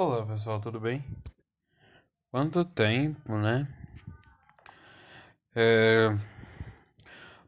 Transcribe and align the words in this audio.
Olá 0.00 0.24
pessoal, 0.24 0.60
tudo 0.60 0.78
bem? 0.78 1.04
Quanto 2.30 2.64
tempo, 2.64 3.36
né? 3.36 3.66
É... 5.56 6.10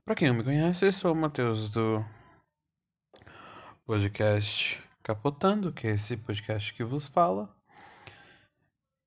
Pra 0.05 0.17
quem 0.17 0.27
não 0.27 0.35
me 0.35 0.43
conhece, 0.43 0.85
eu 0.85 0.93
sou 0.93 1.13
o 1.13 1.15
Matheus 1.15 1.71
do 1.71 2.05
podcast 3.87 4.83
Capotando, 5.01 5.73
que 5.73 5.87
é 5.87 5.93
esse 5.93 6.17
podcast 6.17 6.75
que 6.75 6.83
vos 6.83 7.07
fala. 7.07 7.49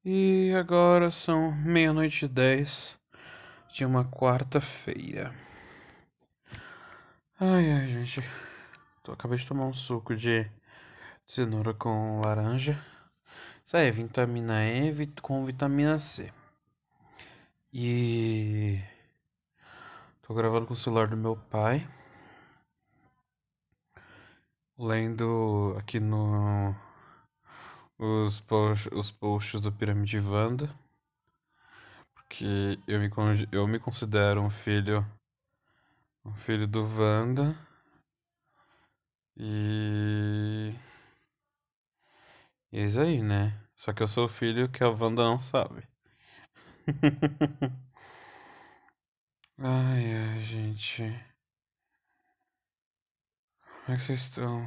E 0.05 0.53
agora 0.57 1.11
são 1.11 1.51
meia-noite 1.51 2.23
e 2.23 2.29
dez 2.29 2.97
de 3.73 3.83
uma 3.83 4.05
quarta-feira. 4.05 5.35
Ai, 7.37 7.69
ai, 7.73 7.87
gente. 7.89 8.21
Tô, 9.03 9.11
acabei 9.11 9.37
de 9.37 9.45
tomar 9.45 9.65
um 9.65 9.73
suco 9.73 10.15
de 10.15 10.49
cenoura 11.25 11.73
com 11.73 12.21
laranja. 12.21 12.81
Isso 13.65 13.77
aí, 13.77 13.89
vitamina 13.91 14.63
E 14.65 14.91
com 15.21 15.45
vitamina 15.45 15.97
C. 15.97 16.31
E 17.71 18.79
tô 20.21 20.33
gravando 20.33 20.67
com 20.67 20.73
o 20.73 20.75
celular 20.75 21.07
do 21.07 21.17
meu 21.17 21.35
pai. 21.35 21.87
Lendo 24.77 25.75
aqui 25.79 25.99
no 25.99 26.75
os, 27.97 28.39
post, 28.41 28.89
os 28.93 29.09
posts 29.09 29.61
do 29.61 29.71
Pirâmide 29.71 30.19
Wanda. 30.19 30.69
Porque 32.13 32.77
eu 32.87 32.99
me, 32.99 33.09
eu 33.51 33.67
me 33.67 33.79
considero 33.79 34.41
um 34.41 34.49
filho 34.49 35.05
um 36.25 36.33
filho 36.33 36.67
do 36.67 36.83
Wanda. 36.83 37.55
E 39.35 40.73
e 42.73 42.79
é 42.79 42.85
isso 42.85 42.99
aí, 42.99 43.21
né? 43.21 43.61
Só 43.75 43.93
que 43.93 44.01
eu 44.01 44.07
sou 44.07 44.25
o 44.25 44.27
filho 44.27 44.67
que 44.67 44.83
a 44.83 44.89
Wanda 44.89 45.23
não 45.23 45.37
sabe. 45.37 45.87
ai, 49.59 50.15
ai, 50.15 50.39
gente. 50.41 51.03
Como 53.85 53.95
é 53.95 53.95
que 53.95 54.01
vocês 54.01 54.21
estão? 54.21 54.63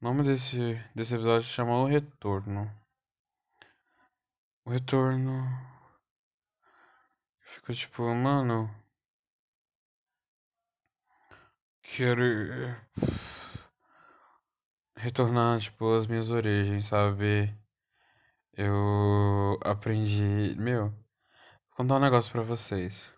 O 0.00 0.04
nome 0.04 0.24
desse, 0.24 0.74
desse 0.96 1.14
episódio 1.14 1.46
chama 1.46 1.76
O 1.76 1.86
Retorno. 1.86 2.74
O 4.64 4.70
Retorno. 4.70 5.44
Fico 7.40 7.72
tipo, 7.72 8.02
mano. 8.12 8.68
Quero 11.82 12.24
retornar, 14.96 15.60
tipo, 15.60 15.94
às 15.94 16.06
minhas 16.06 16.30
origens, 16.30 16.86
sabe? 16.86 17.54
Eu 18.52 19.58
aprendi. 19.64 20.54
Meu, 20.58 20.88
vou 20.90 21.76
contar 21.76 21.96
um 21.96 22.00
negócio 22.00 22.32
pra 22.32 22.42
vocês. 22.42 23.12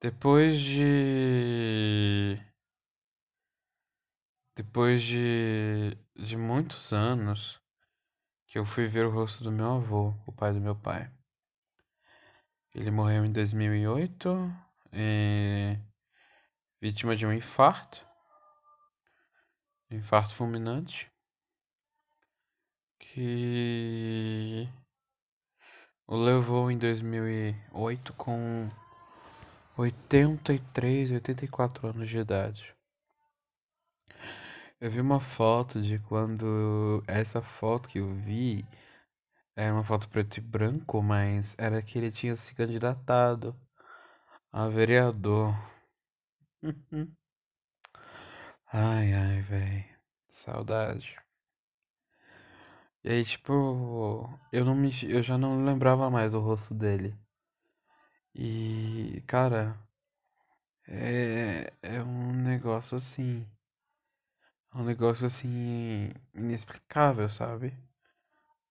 Depois 0.00 0.58
de. 0.58 2.38
Depois 4.54 5.02
de. 5.02 5.96
de 6.16 6.36
muitos 6.36 6.92
anos 6.92 7.60
que 8.46 8.58
eu 8.58 8.64
fui 8.64 8.86
ver 8.86 9.06
o 9.06 9.10
rosto 9.10 9.44
do 9.44 9.52
meu 9.52 9.72
avô, 9.76 10.14
o 10.26 10.32
pai 10.32 10.52
do 10.52 10.60
meu 10.60 10.76
pai. 10.76 11.10
Ele 12.74 12.90
morreu 12.90 13.24
em 13.24 13.32
2008, 13.32 14.52
e... 14.92 15.78
vítima 16.80 17.16
de 17.16 17.26
um 17.26 17.32
infarto 17.32 18.05
infarto 19.90 20.34
fulminante 20.34 21.10
que 22.98 24.68
o 26.06 26.16
levou 26.16 26.70
em 26.70 26.78
2008 26.78 28.12
com 28.14 28.70
83, 29.76 31.12
84 31.12 31.88
anos 31.88 32.08
de 32.08 32.18
idade. 32.18 32.74
Eu 34.80 34.90
vi 34.90 35.00
uma 35.00 35.20
foto 35.20 35.80
de 35.80 35.98
quando 35.98 37.02
essa 37.06 37.40
foto 37.40 37.88
que 37.88 37.98
eu 37.98 38.12
vi 38.14 38.66
era 39.54 39.72
uma 39.72 39.84
foto 39.84 40.08
preto 40.08 40.36
e 40.38 40.40
branco, 40.40 41.02
mas 41.02 41.54
era 41.58 41.80
que 41.80 41.98
ele 41.98 42.10
tinha 42.10 42.34
se 42.34 42.54
candidatado 42.54 43.56
a 44.52 44.68
vereador. 44.68 45.54
Ai, 48.76 49.12
ai, 49.12 49.40
velho. 49.40 49.84
Saudade. 50.30 51.16
E 53.02 53.08
aí, 53.10 53.24
tipo, 53.24 54.28
eu 54.52 54.64
não 54.64 54.74
me, 54.74 54.90
eu 55.04 55.22
já 55.22 55.38
não 55.38 55.64
lembrava 55.64 56.10
mais 56.10 56.34
o 56.34 56.40
rosto 56.40 56.74
dele. 56.74 57.16
E, 58.34 59.22
cara, 59.26 59.76
é, 60.88 61.72
é 61.82 62.02
um 62.02 62.32
negócio 62.32 62.96
assim, 62.96 63.46
é 64.72 64.78
um 64.78 64.84
negócio 64.84 65.26
assim 65.26 66.10
inexplicável, 66.34 67.28
sabe? 67.28 67.74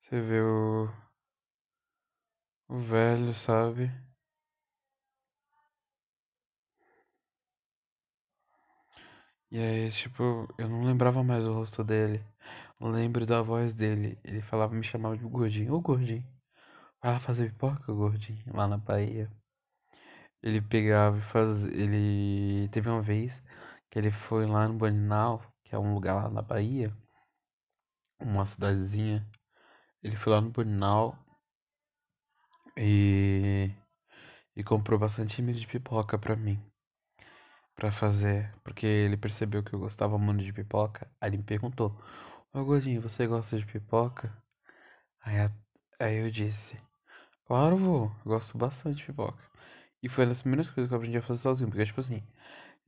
Você 0.02 0.22
vê 0.22 0.42
o, 0.42 0.90
o 2.70 2.78
velho, 2.78 3.34
sabe? 3.34 3.92
E 9.56 9.60
aí, 9.60 9.90
tipo, 9.90 10.54
eu 10.58 10.68
não 10.68 10.84
lembrava 10.84 11.24
mais 11.24 11.48
o 11.48 11.54
rosto 11.54 11.82
dele. 11.82 12.22
Eu 12.78 12.90
lembro 12.90 13.26
da 13.26 13.42
voz 13.42 13.74
dele. 13.74 14.20
Ele 14.22 14.42
falava, 14.42 14.76
me 14.76 14.84
chamava 14.84 15.18
de 15.18 15.24
gordinho. 15.24 15.74
Ô 15.74 15.80
gordinho, 15.80 16.26
vai 17.02 17.14
lá 17.14 17.20
fazer 17.22 17.52
pipoca, 17.54 17.94
gordinho, 17.94 18.44
lá 18.54 18.68
na 18.68 18.78
Bahia. 18.78 19.32
Ele 20.44 20.62
pegava 20.62 21.18
e 21.20 21.22
fazia. 21.22 21.72
Ele 21.72 22.68
teve 22.70 22.90
uma 22.90 23.02
vez 23.02 23.42
que 23.90 23.98
ele 23.98 24.12
foi 24.12 24.46
lá 24.46 24.68
no 24.68 24.76
Boninal, 24.76 25.42
que 25.64 25.74
é 25.74 25.80
um 25.80 25.94
lugar 25.94 26.16
lá 26.16 26.30
na 26.30 26.42
Bahia, 26.42 26.94
uma 28.20 28.46
cidadezinha. 28.46 29.26
Ele 30.04 30.18
foi 30.18 30.34
lá 30.34 30.42
no 30.42 30.52
Boninal 30.52 31.18
e. 32.78 33.72
e 34.56 34.64
comprou 34.66 35.00
bastante 35.00 35.42
milho 35.42 35.60
de 35.60 35.68
pipoca 35.68 36.18
pra 36.18 36.36
mim 36.36 36.62
para 37.76 37.92
fazer, 37.92 38.54
porque 38.64 38.86
ele 38.86 39.18
percebeu 39.18 39.64
que 39.64 39.74
eu 39.74 39.80
gostava 39.80 40.18
muito 40.18 40.44
de 40.44 40.54
pipoca. 40.54 41.10
Aí 41.20 41.30
ele 41.30 41.38
me 41.38 41.44
perguntou: 41.44 41.98
Ô 42.54 42.64
gordinho, 42.66 43.02
você 43.02 43.28
gosta 43.28 43.58
de 43.58 43.66
pipoca? 43.66 44.34
Aí, 45.22 45.36
aí 46.00 46.18
eu 46.26 46.32
disse: 46.32 46.80
Claro, 47.48 47.78
vô, 47.78 48.12
gosto 48.26 48.58
bastante 48.58 48.98
de 48.98 49.06
pipoca. 49.06 49.44
E 50.04 50.10
foi 50.10 50.26
uma 50.26 50.30
das 50.32 50.42
primeiras 50.42 50.70
coisas 50.70 50.90
que 50.90 50.94
eu 50.96 50.98
aprendi 51.00 51.18
a 51.18 51.22
fazer 51.24 51.42
sozinho, 51.42 51.70
porque, 51.70 51.86
tipo 51.86 52.00
assim, 52.02 52.24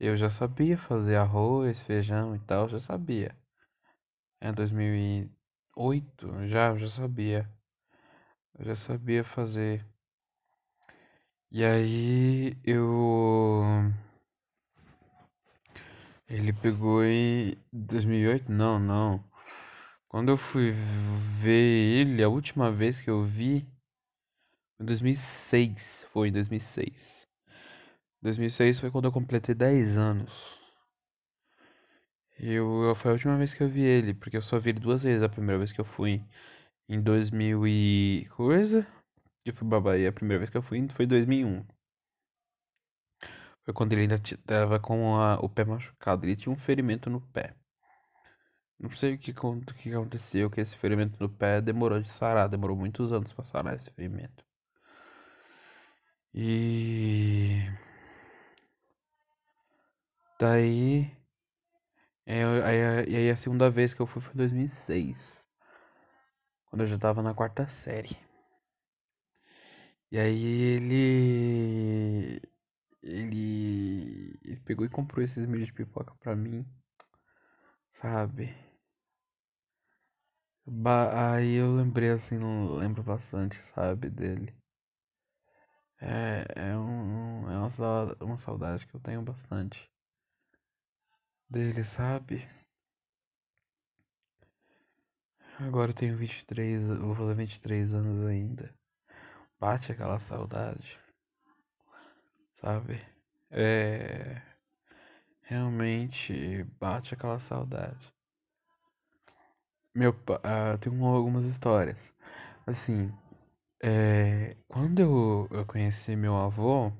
eu 0.00 0.16
já 0.16 0.30
sabia 0.30 0.78
fazer 0.78 1.16
arroz, 1.16 1.82
feijão 1.82 2.34
e 2.36 2.40
tal, 2.40 2.68
já 2.68 2.80
sabia. 2.80 3.36
É 4.40 4.52
2008, 4.52 6.46
já, 6.46 6.76
já 6.76 6.88
sabia. 6.90 7.50
Eu 8.58 8.66
já 8.66 8.76
sabia 8.76 9.24
fazer. 9.24 9.86
E 11.50 11.62
aí 11.64 12.56
eu 12.64 13.92
ele 16.28 16.52
pegou 16.52 17.02
em 17.04 17.56
2008? 17.72 18.50
Não, 18.52 18.78
não. 18.78 19.24
Quando 20.08 20.30
eu 20.30 20.36
fui 20.36 20.72
ver 20.72 22.00
ele, 22.00 22.22
a 22.22 22.28
última 22.28 22.70
vez 22.70 23.00
que 23.00 23.10
eu 23.10 23.24
vi, 23.24 23.66
em 24.80 24.84
2006. 24.84 26.06
Foi 26.12 26.28
em 26.28 26.32
2006. 26.32 27.26
2006 28.22 28.80
foi 28.80 28.90
quando 28.90 29.06
eu 29.06 29.12
completei 29.12 29.54
10 29.54 29.96
anos. 29.96 30.58
Eu, 32.38 32.94
foi 32.94 33.10
a 33.10 33.14
última 33.14 33.36
vez 33.36 33.52
que 33.52 33.62
eu 33.62 33.68
vi 33.68 33.82
ele, 33.82 34.14
porque 34.14 34.36
eu 34.36 34.42
só 34.42 34.58
vi 34.58 34.70
ele 34.70 34.80
duas 34.80 35.02
vezes. 35.02 35.22
A 35.22 35.28
primeira 35.28 35.58
vez 35.58 35.72
que 35.72 35.80
eu 35.80 35.84
fui 35.84 36.22
em 36.88 37.00
2000 37.00 37.66
e 37.66 38.26
coisa, 38.36 38.86
que 39.44 39.52
fui 39.52 39.68
pra 39.68 39.80
Bahia. 39.80 40.10
A 40.10 40.12
primeira 40.12 40.38
vez 40.38 40.50
que 40.50 40.56
eu 40.56 40.62
fui 40.62 40.86
foi 40.90 41.04
em 41.04 41.08
2001. 41.08 41.64
Foi 43.68 43.74
quando 43.74 43.92
ele 43.92 44.00
ainda 44.00 44.18
tava 44.46 44.80
com 44.80 45.16
a, 45.16 45.34
o 45.40 45.48
pé 45.48 45.62
machucado. 45.62 46.24
Ele 46.24 46.34
tinha 46.34 46.50
um 46.50 46.56
ferimento 46.56 47.10
no 47.10 47.20
pé. 47.20 47.54
Não 48.80 48.90
sei 48.92 49.12
o 49.12 49.18
que, 49.18 49.30
o 49.30 49.60
que 49.74 49.92
aconteceu, 49.92 50.48
que 50.50 50.58
esse 50.58 50.74
ferimento 50.74 51.18
no 51.20 51.28
pé 51.28 51.60
demorou 51.60 52.00
de 52.00 52.08
sarar. 52.08 52.48
Demorou 52.48 52.74
muitos 52.74 53.12
anos 53.12 53.30
pra 53.30 53.44
sarar 53.44 53.76
esse 53.76 53.90
ferimento. 53.90 54.42
E... 56.32 57.60
Daí... 60.40 61.14
É, 62.24 62.42
aí, 62.64 63.16
aí 63.16 63.30
a 63.30 63.36
segunda 63.36 63.68
vez 63.68 63.92
que 63.92 64.00
eu 64.00 64.06
fui 64.06 64.22
foi 64.22 64.32
em 64.32 64.36
2006. 64.38 65.44
Quando 66.70 66.82
eu 66.82 66.86
já 66.86 66.96
tava 66.96 67.22
na 67.22 67.34
quarta 67.34 67.68
série. 67.68 68.16
E 70.10 70.18
aí 70.18 70.62
ele 70.76 72.40
ele, 73.02 74.38
ele 74.44 74.60
pegou 74.60 74.84
e 74.86 74.88
comprou 74.88 75.24
esses 75.24 75.46
milhos 75.46 75.66
de 75.68 75.72
pipoca 75.72 76.14
pra 76.20 76.36
mim, 76.36 76.66
sabe? 77.92 78.54
Ba 80.66 81.34
aí 81.34 81.54
eu 81.54 81.74
lembrei 81.74 82.10
assim, 82.10 82.38
lembro 82.78 83.02
bastante, 83.02 83.56
sabe, 83.56 84.08
dele. 84.08 84.54
É, 86.00 86.44
é, 86.56 86.76
um, 86.76 87.50
é 87.50 87.56
uma, 87.58 87.70
saudade, 87.70 88.16
uma 88.24 88.38
saudade 88.38 88.86
que 88.86 88.94
eu 88.94 89.00
tenho 89.00 89.22
bastante 89.22 89.88
dele, 91.50 91.84
sabe? 91.84 92.48
Agora 95.60 95.90
eu 95.90 95.94
tenho 95.94 96.16
23, 96.16 96.88
vou 96.88 97.14
fazer 97.14 97.34
23 97.34 97.92
anos 97.92 98.24
ainda. 98.26 98.74
Bate 99.60 99.92
aquela 99.92 100.20
saudade, 100.20 100.98
sabe? 102.60 103.00
É. 103.50 104.42
Realmente 105.42 106.64
bate 106.78 107.14
aquela 107.14 107.38
saudade. 107.38 108.12
Meu. 109.94 110.14
Ah, 110.42 110.76
tenho 110.78 111.04
algumas 111.06 111.44
histórias. 111.44 112.12
Assim, 112.66 113.12
é, 113.82 114.56
quando 114.68 115.00
eu, 115.00 115.48
eu 115.50 115.64
conheci 115.66 116.16
meu 116.16 116.36
avô, 116.36 116.92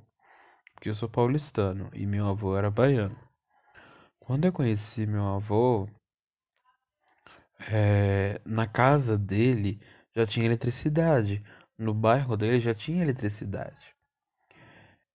porque 0.75 0.88
eu 0.88 0.94
sou 0.94 1.08
paulistano 1.08 1.90
e 1.93 2.06
meu 2.06 2.26
avô 2.26 2.56
era 2.56 2.70
baiano. 2.70 3.19
Quando 4.20 4.46
eu 4.46 4.52
conheci 4.52 5.06
meu 5.06 5.26
avô, 5.26 5.88
é, 7.70 8.40
na 8.44 8.66
casa 8.66 9.19
dele 9.19 9.81
já 10.14 10.26
tinha 10.26 10.46
eletricidade. 10.46 11.44
No 11.76 11.94
bairro 11.94 12.37
dele 12.37 12.61
já 12.61 12.75
tinha 12.75 13.02
eletricidade. 13.02 13.97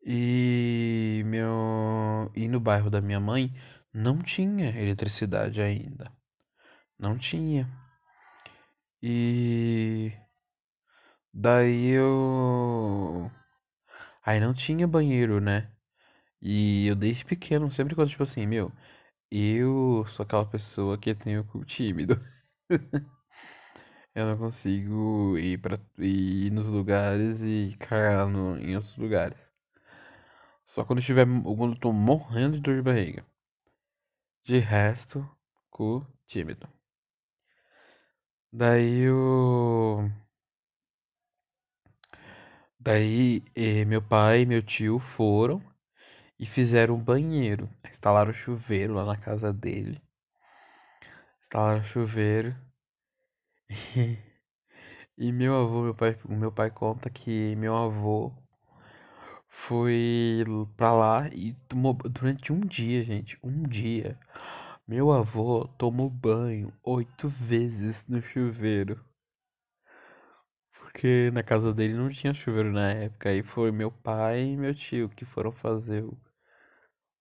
E 0.05 1.23
meu 1.25 2.31
e 2.35 2.47
no 2.47 2.59
bairro 2.59 2.89
da 2.89 3.01
minha 3.01 3.19
mãe 3.19 3.53
não 3.93 4.21
tinha 4.21 4.69
eletricidade 4.79 5.61
ainda. 5.61 6.11
Não 6.99 7.17
tinha. 7.17 7.69
E 9.01 10.11
daí 11.33 11.89
eu 11.91 13.29
aí 14.25 14.39
não 14.39 14.53
tinha 14.53 14.87
banheiro, 14.87 15.39
né? 15.41 15.71
E 16.41 16.87
eu 16.87 16.95
desde 16.95 17.25
pequeno, 17.25 17.71
sempre 17.71 17.95
quando 17.95 18.09
tipo 18.09 18.23
assim, 18.23 18.47
meu, 18.47 18.71
eu 19.31 20.05
sou 20.09 20.23
aquela 20.25 20.45
pessoa 20.45 20.97
que 20.97 21.15
tem 21.15 21.37
o 21.39 21.45
cu 21.45 21.65
tímido. 21.65 22.19
Eu 24.15 24.25
não 24.27 24.37
consigo 24.37 25.37
ir 25.37 25.59
para 25.59 25.79
ir 25.97 26.51
nos 26.51 26.67
lugares 26.67 27.41
e 27.41 27.75
cagar 27.79 28.27
no, 28.27 28.57
em 28.57 28.75
outros 28.75 28.95
lugares. 28.97 29.52
Só 30.65 30.83
quando 30.83 30.99
estiver 30.99 31.25
quando 31.25 31.73
eu 31.73 31.79
tô 31.79 31.93
morrendo 31.93 32.57
de 32.57 32.61
dor 32.61 32.75
de 32.75 32.81
barriga. 32.81 33.25
De 34.45 34.59
resto, 34.59 35.29
cu 35.69 36.05
tímido. 36.27 36.67
Daí 38.51 39.01
eu 39.01 40.09
Daí 42.79 43.43
eh, 43.55 43.83
meu 43.85 44.01
pai 44.01 44.41
e 44.41 44.45
meu 44.45 44.61
tio 44.61 44.99
foram 44.99 45.59
e 46.39 46.45
fizeram 46.45 46.95
um 46.95 47.03
banheiro. 47.03 47.69
Instalaram 47.89 48.33
chuveiro 48.33 48.93
lá 48.95 49.05
na 49.05 49.17
casa 49.17 49.53
dele. 49.53 50.01
Instalaram 51.43 51.83
chuveiro. 51.85 52.55
E 55.17 55.31
meu 55.31 55.55
avô, 55.55 55.81
meu 55.83 55.95
pai, 55.95 56.17
o 56.25 56.33
meu 56.35 56.51
pai 56.51 56.71
conta 56.71 57.09
que 57.09 57.55
meu 57.55 57.75
avô 57.75 58.31
foi 59.53 60.43
pra 60.75 60.91
lá 60.93 61.29
e 61.29 61.53
tomou 61.69 61.93
durante 61.93 62.51
um 62.51 62.59
dia, 62.59 63.03
gente, 63.03 63.37
um 63.43 63.63
dia. 63.63 64.19
Meu 64.87 65.11
avô 65.11 65.67
tomou 65.77 66.09
banho 66.09 66.73
oito 66.83 67.29
vezes 67.29 68.05
no 68.07 68.21
chuveiro. 68.21 68.99
Porque 70.73 71.31
na 71.31 71.43
casa 71.43 71.73
dele 71.73 71.93
não 71.93 72.09
tinha 72.09 72.33
chuveiro 72.33 72.71
na 72.71 72.91
época. 72.91 73.29
Aí 73.29 73.43
foi 73.43 73.71
meu 73.71 73.91
pai 73.91 74.43
e 74.43 74.57
meu 74.57 74.73
tio 74.73 75.07
que 75.09 75.23
foram 75.23 75.51
fazer 75.51 76.03
o 76.03 76.17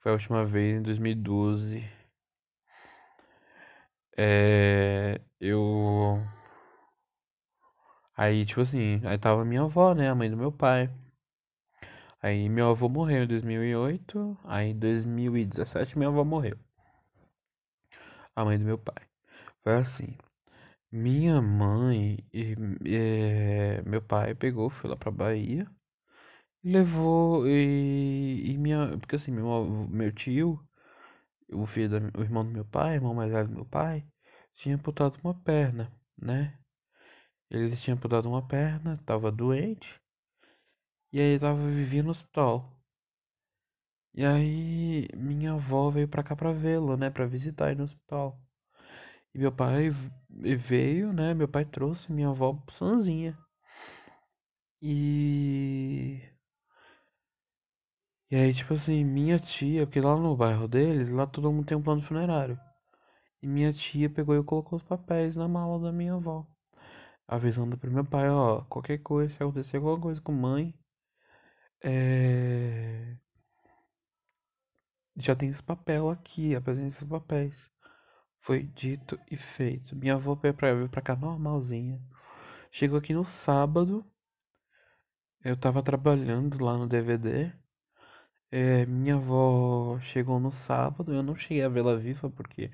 Foi 0.00 0.12
a 0.12 0.14
última 0.14 0.44
vez 0.44 0.78
em 0.78 0.82
2012. 0.82 1.82
É. 4.16 5.20
Eu. 5.40 6.20
Aí, 8.16 8.44
tipo 8.44 8.60
assim, 8.60 9.00
aí 9.04 9.18
tava 9.18 9.44
minha 9.44 9.62
avó, 9.62 9.94
né? 9.94 10.08
A 10.10 10.14
mãe 10.14 10.30
do 10.30 10.36
meu 10.36 10.50
pai. 10.52 10.90
Aí 12.22 12.48
meu 12.48 12.68
avô 12.70 12.88
morreu 12.88 13.24
em 13.24 13.26
2008. 13.26 14.36
Aí 14.44 14.70
em 14.70 14.78
2017 14.78 15.96
minha 15.96 16.08
avó 16.08 16.24
morreu. 16.24 16.58
A 18.36 18.44
mãe 18.44 18.58
do 18.58 18.64
meu 18.64 18.78
pai. 18.78 19.04
Foi 19.62 19.74
assim. 19.74 20.16
Minha 20.92 21.42
mãe 21.42 22.18
e, 22.32 22.54
e 22.84 23.82
meu 23.86 24.02
pai 24.02 24.34
pegou, 24.34 24.70
foi 24.70 24.90
lá 24.90 24.96
pra 24.96 25.10
Bahia. 25.10 25.66
Levou 26.64 27.46
e, 27.48 28.42
e 28.52 28.58
minha. 28.58 28.98
Porque 28.98 29.16
assim, 29.16 29.32
meu, 29.32 29.88
meu 29.88 30.12
tio, 30.12 30.60
o 31.52 31.66
filho 31.66 31.88
da, 31.90 32.18
o 32.18 32.22
irmão 32.22 32.44
do 32.44 32.50
meu 32.52 32.64
pai, 32.64 32.94
irmão 32.96 33.14
mais 33.14 33.32
velho 33.32 33.48
do 33.48 33.54
meu 33.54 33.64
pai, 33.66 34.06
tinha 34.54 34.76
amputado 34.76 35.18
uma 35.24 35.34
perna, 35.34 35.92
né? 36.16 36.58
Ele 37.50 37.76
tinha 37.76 37.94
amputado 37.94 38.28
uma 38.28 38.46
perna, 38.46 38.98
tava 39.06 39.32
doente. 39.32 40.00
E 41.12 41.20
aí 41.20 41.36
tava 41.38 41.68
vivendo 41.68 42.04
no 42.06 42.10
hospital. 42.12 42.75
E 44.16 44.24
aí 44.24 45.08
minha 45.14 45.52
avó 45.52 45.90
veio 45.90 46.08
pra 46.08 46.22
cá 46.22 46.34
pra 46.34 46.52
vê-lo, 46.52 46.96
né? 46.96 47.10
Pra 47.10 47.26
visitar 47.26 47.68
ele 47.70 47.78
no 47.78 47.84
hospital. 47.84 48.40
E 49.34 49.38
meu 49.38 49.52
pai 49.52 49.90
veio, 50.30 51.12
né? 51.12 51.34
Meu 51.34 51.48
pai 51.48 51.64
trouxe 51.64 52.12
minha 52.12 52.28
avó 52.30 52.62
sozinha. 52.70 53.38
E. 54.80 56.22
E 58.30 58.36
aí, 58.36 58.54
tipo 58.54 58.72
assim, 58.74 59.04
minha 59.04 59.36
tia, 59.38 59.84
porque 59.86 60.00
lá 60.00 60.16
no 60.16 60.36
bairro 60.36 60.68
deles, 60.68 61.10
lá 61.10 61.26
todo 61.26 61.50
mundo 61.52 61.66
tem 61.66 61.76
um 61.76 61.82
plano 61.82 62.02
funerário. 62.02 62.58
E 63.42 63.48
minha 63.48 63.72
tia 63.72 64.10
pegou 64.10 64.36
e 64.36 64.44
colocou 64.44 64.76
os 64.78 64.84
papéis 64.84 65.36
na 65.36 65.48
mala 65.48 65.80
da 65.80 65.92
minha 65.92 66.14
avó. 66.14 66.46
Avisando 67.28 67.78
pro 67.78 67.90
meu 67.92 68.04
pai, 68.04 68.30
ó, 68.30 68.62
qualquer 68.64 68.98
coisa, 68.98 69.34
se 69.34 69.42
acontecer 69.42 69.78
alguma 69.78 70.00
coisa 70.00 70.20
com 70.22 70.32
mãe, 70.32 70.74
é... 71.82 73.16
Já 75.18 75.34
tem 75.34 75.48
esse 75.48 75.62
papel 75.62 76.10
aqui, 76.10 76.54
apresenta 76.54 76.88
esses 76.88 77.04
papéis. 77.04 77.70
Foi 78.40 78.62
dito 78.64 79.18
e 79.30 79.36
feito. 79.36 79.96
Minha 79.96 80.14
avó 80.14 80.34
veio 80.34 80.54
pra, 80.54 80.74
veio 80.74 80.88
pra 80.88 81.02
cá 81.02 81.16
normalzinha. 81.16 82.00
Chegou 82.70 82.98
aqui 82.98 83.14
no 83.14 83.24
sábado. 83.24 84.04
Eu 85.42 85.56
tava 85.56 85.82
trabalhando 85.82 86.62
lá 86.62 86.76
no 86.76 86.86
DVD. 86.86 87.52
É, 88.50 88.86
minha 88.86 89.16
avó 89.16 89.98
chegou 90.00 90.38
no 90.40 90.50
sábado. 90.50 91.12
Eu 91.12 91.22
não 91.22 91.34
cheguei 91.34 91.64
a 91.64 91.68
vê-la 91.68 91.96
viva 91.96 92.30
porque 92.30 92.70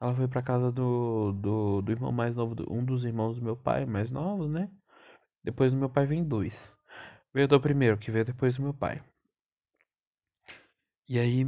ela 0.00 0.14
foi 0.14 0.28
pra 0.28 0.42
casa 0.42 0.70
do, 0.70 1.32
do, 1.32 1.82
do 1.82 1.92
irmão 1.92 2.12
mais 2.12 2.36
novo, 2.36 2.54
um 2.70 2.84
dos 2.84 3.04
irmãos 3.04 3.38
do 3.38 3.44
meu 3.44 3.56
pai, 3.56 3.86
mais 3.86 4.10
novos, 4.10 4.50
né? 4.50 4.70
Depois 5.44 5.72
do 5.72 5.78
meu 5.78 5.88
pai 5.90 6.06
vem 6.06 6.24
dois. 6.24 6.74
Veio 7.34 7.48
do 7.48 7.60
primeiro, 7.60 7.98
que 7.98 8.10
veio 8.10 8.24
depois 8.24 8.56
do 8.56 8.62
meu 8.62 8.74
pai. 8.74 9.02
E 11.08 11.18
aí 11.18 11.44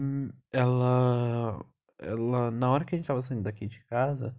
ela 0.53 1.65
ela 1.99 2.51
na 2.51 2.71
hora 2.71 2.85
que 2.85 2.95
a 2.95 2.99
gente 2.99 3.07
tava 3.07 3.23
saindo 3.23 3.43
daqui 3.43 3.67
de 3.67 3.85
casa, 3.85 4.35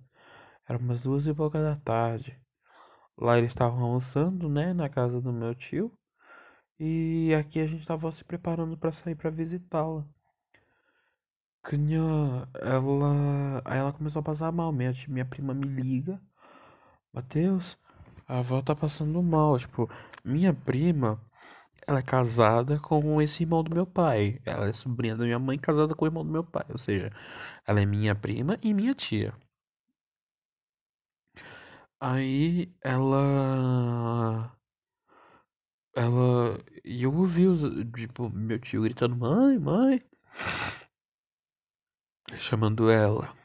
era 0.67 0.77
umas 0.77 1.03
duas 1.03 1.27
e 1.27 1.33
pouca 1.33 1.61
da 1.61 1.75
tarde. 1.77 2.39
Lá 3.17 3.37
eles 3.37 3.51
estavam 3.51 3.83
almoçando, 3.83 4.49
né, 4.49 4.73
na 4.73 4.89
casa 4.89 5.21
do 5.21 5.33
meu 5.33 5.55
tio. 5.55 5.93
E 6.79 7.33
aqui 7.35 7.59
a 7.61 7.67
gente 7.67 7.85
tava 7.87 8.11
se 8.11 8.23
preparando 8.25 8.77
para 8.77 8.91
sair 8.91 9.15
para 9.15 9.29
visitá-la. 9.29 10.05
Canhã, 11.63 12.47
ela. 12.55 13.61
Aí 13.65 13.77
ela 13.79 13.93
começou 13.93 14.19
a 14.21 14.23
passar 14.23 14.51
mal. 14.51 14.71
Minha, 14.71 14.93
minha 15.07 15.25
prima 15.25 15.53
me 15.53 15.65
liga. 15.65 16.21
Matheus, 17.13 17.77
a 18.27 18.39
avó 18.39 18.61
tá 18.61 18.75
passando 18.75 19.21
mal. 19.23 19.59
Tipo, 19.59 19.89
minha 20.23 20.53
prima, 20.53 21.21
ela 21.89 21.99
é 21.99 22.03
casada 22.03 22.79
com 22.79 23.19
esse 23.21 23.43
irmão 23.43 23.63
do 23.63 23.73
meu 23.73 23.85
pai. 23.85 24.39
Ela 24.45 24.69
é 24.69 24.73
sobrinha 24.73 25.15
da 25.15 25.25
minha 25.25 25.39
mãe, 25.39 25.57
casada 25.57 25.95
com 25.95 26.05
o 26.05 26.07
irmão 26.07 26.23
do 26.25 26.31
meu 26.31 26.43
pai. 26.43 26.65
Ou 26.71 26.77
seja, 26.77 27.11
ela 27.65 27.81
é 27.81 27.85
minha 27.85 28.13
prima 28.15 28.59
e 28.61 28.73
minha 28.75 28.93
tia. 28.93 29.33
Aí 31.99 32.71
ela. 32.81 34.55
Ela. 35.95 36.59
E 36.83 37.03
eu 37.03 37.13
ouvi 37.13 37.47
os, 37.47 37.61
tipo, 37.95 38.29
meu 38.29 38.59
tio 38.59 38.83
gritando: 38.83 39.15
Mãe, 39.15 39.57
mãe. 39.59 40.01
Chamando 42.39 42.89
ela. 42.89 43.35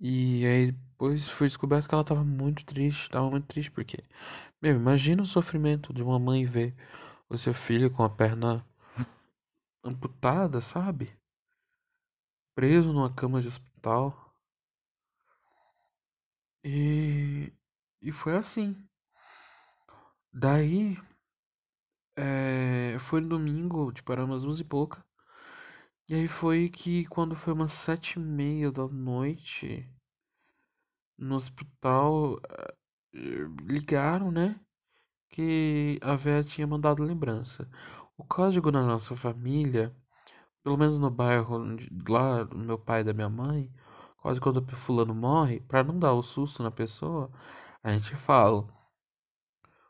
E 0.00 0.46
aí 0.46 0.72
depois 0.72 1.28
foi 1.28 1.46
descoberto 1.48 1.88
que 1.88 1.94
ela 1.94 2.04
tava 2.04 2.24
muito 2.24 2.64
triste. 2.64 3.10
Tava 3.10 3.30
muito 3.30 3.46
triste 3.46 3.70
porque. 3.70 3.98
Meu, 4.62 4.76
imagina 4.76 5.22
o 5.22 5.26
sofrimento 5.26 5.92
de 5.92 6.02
uma 6.02 6.18
mãe 6.18 6.44
ver 6.46 6.74
o 7.30 7.38
seu 7.38 7.54
filho 7.54 7.90
com 7.90 8.02
a 8.02 8.10
perna 8.10 8.66
amputada, 9.84 10.60
sabe? 10.60 11.16
Preso 12.54 12.92
numa 12.92 13.14
cama 13.14 13.40
de 13.40 13.48
hospital. 13.48 14.34
E, 16.64 17.52
e 18.02 18.10
foi 18.12 18.36
assim. 18.36 18.76
Daí, 20.32 20.98
é, 22.16 22.98
foi 22.98 23.20
no 23.20 23.28
domingo, 23.28 23.92
tipo, 23.92 24.12
era 24.12 24.24
umas 24.24 24.42
duas 24.42 24.58
e 24.60 24.64
pouca. 24.64 25.04
E 26.08 26.14
aí 26.14 26.26
foi 26.26 26.68
que 26.68 27.06
quando 27.06 27.36
foi 27.36 27.52
umas 27.52 27.70
sete 27.70 28.14
e 28.16 28.18
meia 28.18 28.72
da 28.72 28.88
noite, 28.88 29.88
no 31.16 31.36
hospital, 31.36 32.40
eh, 33.14 33.46
ligaram, 33.62 34.32
né? 34.32 34.58
Que 35.30 35.98
a 36.02 36.16
véia 36.16 36.42
tinha 36.44 36.66
mandado 36.66 37.02
lembrança. 37.02 37.68
O 38.16 38.24
código 38.24 38.70
da 38.72 38.82
nossa 38.82 39.16
família, 39.16 39.94
pelo 40.62 40.76
menos 40.76 40.98
no 40.98 41.10
bairro 41.10 41.58
lá 42.08 42.44
do 42.44 42.58
meu 42.58 42.78
pai 42.78 43.00
e 43.02 43.04
da 43.04 43.12
minha 43.14 43.28
mãe, 43.28 43.72
quase 44.18 44.40
quando 44.40 44.58
o 44.58 44.76
fulano 44.76 45.14
morre, 45.14 45.60
para 45.60 45.84
não 45.84 45.98
dar 45.98 46.14
o 46.14 46.22
susto 46.22 46.62
na 46.62 46.70
pessoa, 46.70 47.30
a 47.82 47.92
gente 47.92 48.14
fala: 48.16 48.66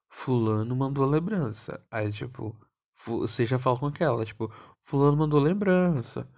Fulano 0.09 0.77
mandou 0.77 1.07
lembrança. 1.07 1.85
Aí, 1.91 2.13
tipo, 2.13 2.57
você 3.07 3.47
já 3.47 3.59
fala 3.59 3.79
com 3.79 3.87
aquela, 3.87 4.25
tipo, 4.25 4.53
Fulano 4.83 5.17
mandou 5.17 5.41
lembrança. 5.41 6.29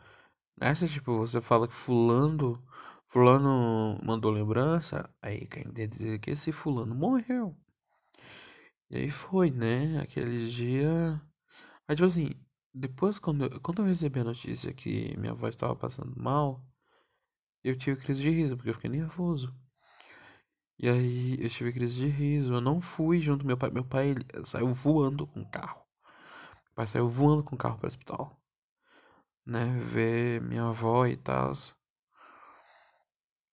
Nessa, 0.61 0.87
tipo, 0.89 1.19
você 1.19 1.41
fala 1.41 1.69
que 1.69 1.75
Fulano, 1.75 2.63
Fulano 3.09 3.99
mandou 4.05 4.31
lembrança, 4.31 5.11
aí 5.23 5.47
quer 5.47 5.89
dizer 5.89 6.19
que 6.21 6.31
esse 6.31 6.53
Fulano 6.53 6.95
morreu. 6.95 7.57
E 8.93 8.99
aí 8.99 9.11
foi, 9.11 9.51
né? 9.51 10.01
Aquele 10.01 10.49
dia. 10.51 11.21
Aí, 11.89 11.97
tipo 11.97 12.07
assim, 12.07 12.31
depois, 12.75 13.19
quando 13.19 13.45
eu, 13.47 13.61
quando 13.61 13.83
eu 13.83 13.87
recebi 13.87 14.21
a 14.21 14.25
notícia 14.25 14.73
que 14.75 15.17
minha 15.19 15.33
avó 15.33 15.49
estava 15.49 15.75
passando 15.77 16.15
mal 16.17 16.65
eu 17.65 17.77
tive 17.77 18.01
crise 18.01 18.23
de 18.23 18.31
riso, 18.31 18.57
porque 18.57 18.71
eu 18.71 18.75
fiquei 18.75 18.91
nervoso. 18.91 19.55
E 20.79 20.89
aí 20.89 21.37
eu 21.41 21.49
tive 21.49 21.73
crise 21.73 21.97
de 21.97 22.07
riso. 22.09 22.55
Eu 22.55 22.61
não 22.61 22.81
fui 22.81 23.21
junto 23.21 23.47
meu 23.47 23.57
pai. 23.57 23.71
Meu 23.71 23.85
pai 23.85 24.15
saiu 24.45 24.69
voando 24.73 25.27
com 25.27 25.43
o 25.43 25.51
carro. 25.51 25.81
Meu 26.65 26.75
pai 26.75 26.87
saiu 26.87 27.09
voando 27.09 27.45
com 27.45 27.55
o 27.55 27.59
carro 27.59 27.79
para 27.79 27.87
o 27.87 27.89
hospital. 27.89 28.37
Né? 29.47 29.67
Ver 29.81 30.41
minha 30.43 30.69
avó 30.69 31.07
e 31.07 31.17
tal. 31.17 31.53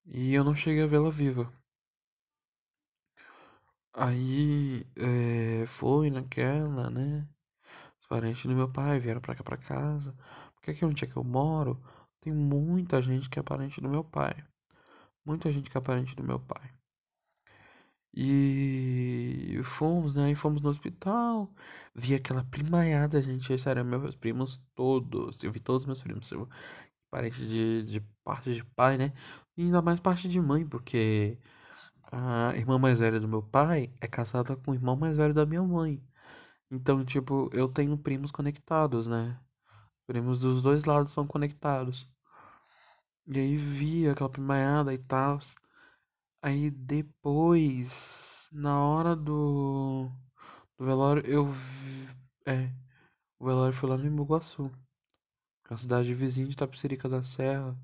E 0.05 0.33
eu 0.33 0.43
não 0.43 0.55
cheguei 0.55 0.83
a 0.83 0.87
vê-la 0.87 1.11
viva. 1.11 1.53
Aí 3.93 4.85
é, 4.95 5.65
foi 5.67 6.09
naquela, 6.09 6.89
né? 6.89 7.27
Os 7.99 8.07
parentes 8.07 8.45
do 8.45 8.55
meu 8.55 8.69
pai 8.71 8.99
vieram 8.99 9.21
pra 9.21 9.35
cá 9.35 9.43
pra 9.43 9.57
casa. 9.57 10.15
Porque 10.55 10.71
aqui 10.71 10.85
onde 10.85 11.03
é 11.05 11.07
que 11.07 11.17
eu 11.17 11.23
moro, 11.23 11.81
tem 12.21 12.33
muita 12.33 13.01
gente 13.01 13.29
que 13.29 13.39
é 13.39 13.43
parente 13.43 13.81
do 13.81 13.89
meu 13.89 14.03
pai. 14.03 14.35
Muita 15.25 15.51
gente 15.51 15.69
que 15.69 15.77
é 15.77 15.81
parente 15.81 16.15
do 16.15 16.23
meu 16.23 16.39
pai. 16.39 16.71
E 18.13 19.61
fomos, 19.63 20.15
né? 20.15 20.31
E 20.31 20.35
fomos 20.35 20.61
no 20.61 20.69
hospital. 20.69 21.53
Vi 21.95 22.15
aquela 22.15 22.43
primaiada, 22.43 23.21
gente. 23.21 23.53
Esses 23.53 23.67
eram 23.67 23.83
meus 23.85 24.15
primos 24.15 24.61
todos. 24.75 25.43
Eu 25.43 25.51
vi 25.51 25.59
todos 25.59 25.85
meus 25.85 26.01
primos. 26.01 26.31
Eu, 26.31 26.49
parente 27.11 27.45
de, 27.47 27.83
de 27.85 28.01
parte 28.23 28.53
de 28.53 28.63
pai, 28.63 28.97
né? 28.97 29.13
E 29.57 29.63
ainda 29.63 29.81
mais 29.81 29.99
parte 29.99 30.27
de 30.29 30.39
mãe, 30.41 30.65
porque 30.67 31.37
a 32.11 32.55
irmã 32.55 32.77
mais 32.79 32.99
velha 32.99 33.19
do 33.19 33.27
meu 33.27 33.41
pai 33.43 33.93
é 34.01 34.07
casada 34.07 34.55
com 34.55 34.71
o 34.71 34.73
irmão 34.75 34.95
mais 34.95 35.17
velho 35.17 35.33
da 35.33 35.45
minha 35.45 35.63
mãe. 35.63 36.01
Então, 36.71 37.05
tipo, 37.05 37.49
eu 37.53 37.67
tenho 37.69 37.97
primos 37.97 38.31
conectados, 38.31 39.07
né? 39.07 39.39
Primos 40.07 40.39
dos 40.39 40.61
dois 40.63 40.85
lados 40.85 41.11
são 41.13 41.27
conectados. 41.27 42.09
E 43.27 43.39
aí 43.39 43.55
via 43.57 44.11
aquela 44.11 44.29
primaiada 44.29 44.93
e 44.93 44.97
tal. 44.97 45.39
Aí 46.41 46.69
depois, 46.71 48.49
na 48.51 48.83
hora 48.83 49.15
do, 49.15 50.09
do 50.77 50.85
velório, 50.85 51.23
eu 51.25 51.45
vi. 51.47 52.09
É, 52.45 52.71
o 53.39 53.45
velório 53.47 53.73
foi 53.73 53.89
lá 53.89 53.97
no 53.97 54.07
Imbuguaçu, 54.07 54.71
é 55.69 55.73
a 55.73 55.77
cidade 55.77 56.13
vizinha 56.13 56.47
de 56.47 56.53
Itapecerica 56.53 57.07
da 57.09 57.23
Serra. 57.23 57.77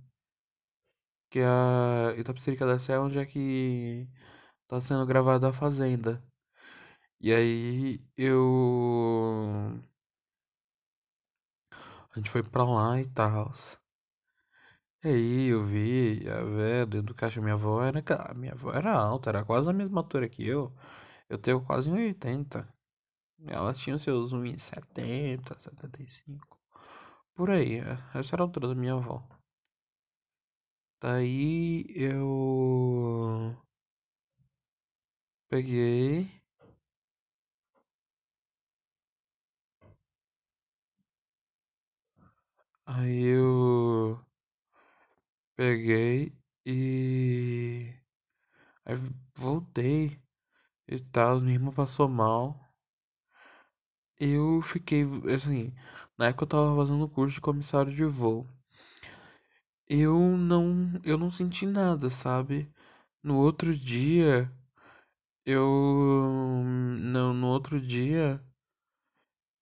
Que 1.35 1.41
é 1.41 1.45
a 1.45 2.15
Itapecerica 2.17 2.65
da 2.65 2.79
Serra 2.79 3.01
onde 3.01 3.19
é 3.19 3.25
que 3.25 4.07
tá 4.67 4.79
sendo 4.79 5.05
gravada 5.05 5.49
a 5.49 5.53
Fazenda. 5.53 6.23
E 7.19 7.33
aí 7.33 7.99
eu 8.17 9.81
a 12.15 12.19
gente 12.19 12.29
foi 12.29 12.41
pra 12.41 12.63
lá 12.63 13.01
e 13.01 13.07
tal. 13.09 13.51
E 15.03 15.07
aí 15.09 15.47
eu 15.47 15.63
vi 15.65 16.25
a 16.29 16.43
véia 16.43 16.85
dentro 16.85 17.07
do 17.07 17.13
caixa. 17.15 17.41
Minha 17.41 17.55
avó 17.55 17.83
era. 17.83 18.01
Minha 18.33 18.53
avó 18.53 18.71
era 18.73 18.93
alta, 18.93 19.29
era 19.29 19.43
quase 19.45 19.69
a 19.69 19.73
mesma 19.73 19.99
altura 20.01 20.29
que 20.29 20.47
eu. 20.47 20.73
Eu 21.29 21.37
tenho 21.37 21.61
quase 21.65 21.89
1,80. 21.91 22.67
Ela 23.47 23.73
tinha 23.73 23.95
os 23.97 24.03
seus 24.03 24.33
1,70, 24.33 25.59
75. 25.61 26.57
Por 27.35 27.49
aí, 27.51 27.79
é, 27.79 27.97
essa 28.19 28.35
era 28.35 28.43
a 28.43 28.45
altura 28.45 28.69
da 28.69 28.75
minha 28.75 28.93
avó. 28.93 29.34
Daí 31.01 31.85
eu. 31.95 33.55
Peguei. 35.49 36.29
Aí 42.87 43.25
eu 43.27 44.19
peguei 45.55 46.33
e 46.65 47.93
aí 48.85 48.95
voltei 49.35 50.19
e 50.87 50.99
tal, 50.99 51.39
minha 51.41 51.55
irmã 51.55 51.71
passou 51.73 52.07
mal. 52.09 52.59
Eu 54.19 54.61
fiquei 54.61 55.03
assim, 55.33 55.73
na 56.17 56.27
época 56.27 56.43
eu 56.43 56.47
tava 56.49 56.75
fazendo 56.75 57.07
curso 57.07 57.35
de 57.35 57.41
comissário 57.41 57.93
de 57.95 58.03
voo. 58.03 58.45
Eu 59.89 60.19
não, 60.37 60.91
eu 61.03 61.17
não 61.17 61.31
senti 61.31 61.65
nada, 61.65 62.09
sabe? 62.11 62.69
No 63.23 63.37
outro 63.37 63.75
dia, 63.75 64.51
eu 65.45 66.63
não, 66.99 67.33
no 67.33 67.47
outro 67.47 67.79
dia 67.81 68.41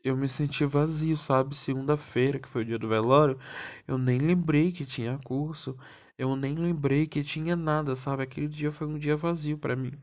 eu 0.03 0.15
me 0.15 0.27
senti 0.27 0.63
vazio, 0.65 1.17
sabe? 1.17 1.55
Segunda-feira, 1.55 2.37
que 2.39 2.47
foi 2.47 2.61
o 2.61 2.65
dia 2.65 2.77
do 2.77 2.87
velório, 2.87 3.39
eu 3.87 3.97
nem 3.97 4.19
lembrei 4.19 4.71
que 4.71 4.85
tinha 4.85 5.17
curso, 5.23 5.75
eu 6.17 6.35
nem 6.35 6.53
lembrei 6.55 7.07
que 7.07 7.23
tinha 7.23 7.55
nada, 7.55 7.95
sabe? 7.95 8.21
Aquele 8.23 8.47
dia 8.47 8.71
foi 8.71 8.85
um 8.87 8.99
dia 8.99 9.17
vazio 9.17 9.57
para 9.57 9.75
mim. 9.75 9.93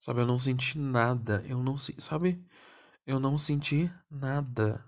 Sabe, 0.00 0.20
eu 0.20 0.26
não 0.26 0.38
senti 0.38 0.76
nada, 0.78 1.44
eu 1.46 1.62
não, 1.62 1.76
sabe? 1.78 2.44
Eu 3.06 3.20
não 3.20 3.38
senti 3.38 3.90
nada. 4.10 4.84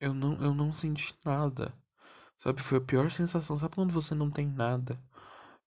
Eu 0.00 0.12
não, 0.12 0.34
eu 0.42 0.52
não 0.52 0.72
senti 0.72 1.14
nada. 1.24 1.72
Sabe, 2.40 2.62
foi 2.62 2.78
a 2.78 2.80
pior 2.80 3.10
sensação. 3.10 3.58
Sabe 3.58 3.74
quando 3.76 3.92
você 3.92 4.14
não 4.14 4.30
tem 4.30 4.46
nada 4.48 5.00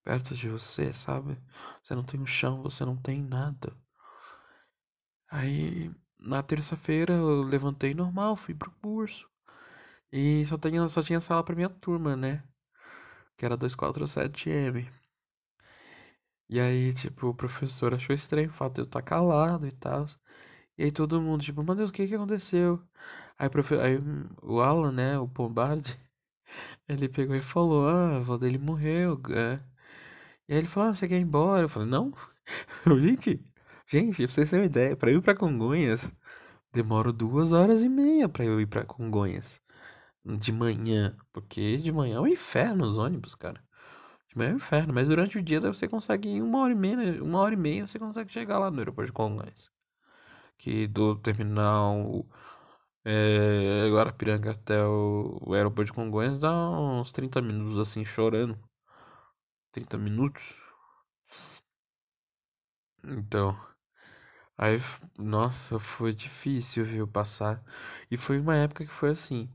perto 0.03 0.35
de 0.35 0.49
você, 0.49 0.93
sabe? 0.93 1.37
Você 1.83 1.95
não 1.95 2.03
tem 2.03 2.19
um 2.19 2.25
chão, 2.25 2.61
você 2.61 2.85
não 2.85 2.97
tem 2.97 3.21
nada. 3.23 3.73
Aí 5.29 5.91
na 6.19 6.41
terça-feira 6.43 7.13
eu 7.13 7.43
levantei 7.43 7.93
normal, 7.93 8.35
fui 8.35 8.53
pro 8.55 8.71
curso. 8.81 9.29
E 10.11 10.45
só 10.45 10.57
tinha, 10.57 10.87
só 10.87 11.03
tinha 11.03 11.19
sala 11.21 11.43
pra 11.43 11.55
minha 11.55 11.69
turma, 11.69 12.15
né? 12.15 12.43
Que 13.37 13.45
era 13.45 13.57
247M. 13.57 14.91
E 16.49 16.59
aí, 16.59 16.93
tipo, 16.93 17.27
o 17.27 17.35
professor 17.35 17.93
achou 17.93 18.15
estranho 18.15 18.49
o 18.49 18.53
fato 18.53 18.75
de 18.75 18.81
eu 18.81 18.85
estar 18.85 19.01
calado 19.01 19.67
e 19.67 19.71
tal. 19.71 20.05
E 20.77 20.83
aí 20.85 20.91
todo 20.91 21.21
mundo, 21.21 21.43
tipo, 21.43 21.63
meu 21.63 21.75
Deus, 21.75 21.89
o 21.91 21.93
que 21.93 22.07
que 22.07 22.15
aconteceu? 22.15 22.81
Aí, 23.39 23.49
profe... 23.49 23.75
aí 23.79 23.97
o 24.43 24.61
Alan, 24.61 24.91
né, 24.91 25.19
o 25.19 25.27
Pombardi, 25.27 25.99
ele 26.87 27.09
pegou 27.09 27.35
e 27.35 27.41
falou, 27.41 27.87
ah, 27.87 28.13
a 28.13 28.17
avó 28.17 28.37
dele 28.37 28.57
morreu, 28.57 29.21
é. 29.29 29.59
E 30.47 30.53
aí 30.53 30.59
ele 30.59 30.67
falou, 30.67 30.89
ah, 30.89 30.95
você 30.95 31.07
quer 31.07 31.17
ir 31.17 31.21
embora? 31.21 31.63
Eu 31.63 31.69
falei, 31.69 31.89
não. 31.89 32.13
gente, 33.01 33.43
gente, 33.87 34.23
pra 34.25 34.33
vocês 34.33 34.49
terem 34.49 34.63
uma 34.63 34.67
ideia, 34.67 34.95
pra 34.95 35.11
eu 35.11 35.19
ir 35.19 35.21
pra 35.21 35.35
Congonhas, 35.35 36.11
demoro 36.73 37.13
duas 37.13 37.51
horas 37.53 37.83
e 37.83 37.89
meia 37.89 38.29
pra 38.29 38.45
eu 38.45 38.59
ir 38.61 38.67
pra 38.67 38.85
Congonhas. 38.85 39.61
De 40.25 40.51
manhã, 40.53 41.17
porque 41.33 41.77
de 41.77 41.91
manhã 41.91 42.17
é 42.17 42.19
um 42.21 42.27
inferno 42.27 42.85
os 42.85 42.97
ônibus, 42.97 43.35
cara. 43.35 43.61
De 44.29 44.37
manhã 44.37 44.51
é 44.51 44.53
um 44.53 44.57
inferno, 44.57 44.93
mas 44.93 45.07
durante 45.07 45.37
o 45.37 45.43
dia 45.43 45.59
você 45.61 45.87
consegue 45.87 46.29
em 46.29 46.41
uma 46.41 46.59
hora 46.59 46.73
e 46.73 46.75
meia, 46.75 47.23
uma 47.23 47.39
hora 47.39 47.53
e 47.53 47.57
meia 47.57 47.85
você 47.87 47.99
consegue 47.99 48.31
chegar 48.31 48.59
lá 48.59 48.71
no 48.71 48.79
aeroporto 48.79 49.07
de 49.07 49.13
Congonhas. 49.13 49.69
Que 50.57 50.87
do 50.87 51.15
terminal 51.17 52.25
é, 53.05 53.89
Guarapiranga 53.91 54.51
até 54.51 54.83
o, 54.85 55.39
o 55.41 55.53
aeroporto 55.53 55.85
de 55.91 55.93
Congonhas 55.93 56.39
dá 56.39 56.51
uns 56.69 57.11
30 57.11 57.41
minutos 57.41 57.79
assim, 57.79 58.05
chorando. 58.05 58.57
30 59.71 59.97
minutos. 59.97 60.55
Então, 63.05 63.55
aí, 64.57 64.79
nossa, 65.17 65.79
foi 65.79 66.13
difícil, 66.13 66.85
viu, 66.85 67.07
passar. 67.07 67.63
E 68.09 68.17
foi 68.17 68.39
uma 68.39 68.55
época 68.55 68.85
que 68.85 68.91
foi 68.91 69.09
assim. 69.11 69.49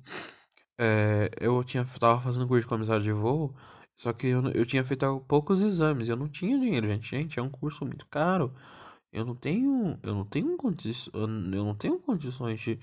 É, 0.79 1.31
eu 1.41 1.63
tinha, 1.65 1.85
tava 2.01 2.21
fazendo 2.23 2.49
curso 2.49 2.63
de 2.63 2.69
comissário 2.69 3.03
de 3.05 3.13
voo, 3.13 3.55
só 3.97 4.13
que 4.13 4.29
eu, 4.29 4.43
eu 4.53 4.67
tinha 4.67 4.85
feito 4.85 5.21
poucos 5.29 5.61
exames. 5.63 6.09
Eu 6.09 6.17
não 6.17 6.29
tinha 6.29 6.59
dinheiro, 6.61 6.89
gente. 6.89 7.11
Gente, 7.11 7.41
é 7.41 7.43
um 7.43 7.51
curso 7.51 7.85
muito 7.87 8.07
caro. 8.09 8.55
Eu 9.13 9.25
não 9.25 9.35
tenho, 9.37 9.99
eu 10.03 10.15
não 10.15 10.25
tenho 10.25 10.57
condições, 10.57 11.15
eu 11.15 11.27
não 11.29 11.75
tenho 11.75 11.99
condições 12.01 12.61
de, 12.61 12.79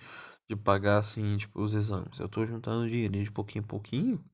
de 0.50 0.56
pagar 0.56 1.00
assim, 1.00 1.38
tipo, 1.38 1.62
os 1.62 1.74
exames. 1.74 2.20
Eu 2.20 2.30
tô 2.30 2.46
juntando 2.46 2.90
dinheiro 2.90 3.24
de 3.24 3.32
pouquinho 3.32 3.64
em 3.64 3.68
pouquinho 3.68 4.26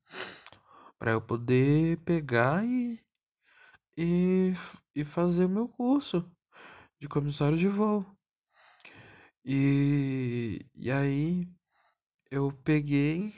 para 0.98 1.12
eu 1.12 1.20
poder 1.20 1.98
pegar 1.98 2.64
e, 2.64 2.98
e 3.96 4.52
e 4.94 5.04
fazer 5.04 5.48
meu 5.48 5.68
curso 5.68 6.24
de 7.00 7.08
comissário 7.08 7.58
de 7.58 7.68
voo. 7.68 8.06
E 9.44 10.60
e 10.74 10.90
aí 10.90 11.48
eu 12.30 12.52
peguei 12.64 13.34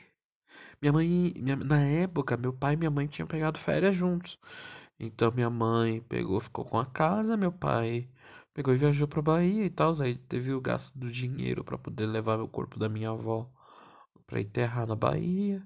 minha 0.83 0.93
mãe, 0.93 1.09
minha, 1.39 1.57
na 1.57 1.81
época, 1.83 2.37
meu 2.37 2.53
pai 2.55 2.75
e 2.75 2.79
minha 2.79 2.91
mãe 2.91 3.07
tinham 3.09 3.27
pegado 3.29 3.59
férias 3.59 3.97
juntos. 3.97 4.39
Então 5.01 5.33
minha 5.33 5.51
mãe 5.51 6.03
pegou, 6.03 6.41
ficou 6.41 6.65
com 6.65 6.79
a 6.79 6.87
casa, 6.87 7.37
meu 7.37 7.53
pai 7.53 8.09
pegou 8.55 8.75
e 8.75 8.79
viajou 8.79 9.09
pra 9.09 9.23
Bahia 9.23 9.65
e 9.67 9.71
tal. 9.71 9.93
Aí 10.01 10.17
teve 10.17 10.53
o 10.53 10.61
gasto 10.61 10.97
do 10.99 11.11
dinheiro 11.11 11.65
para 11.65 11.79
poder 11.79 12.07
levar 12.07 12.41
o 12.41 12.49
corpo 12.49 12.79
da 12.79 12.89
minha 12.89 13.11
avó 13.11 13.51
para 14.27 14.41
enterrar 14.41 14.87
na 14.87 14.97
Bahia. 14.97 15.63